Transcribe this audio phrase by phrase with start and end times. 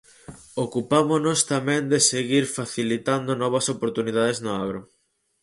[0.65, 4.81] Ocupámonos tamén de seguir facilitando novas oportunidades no agro.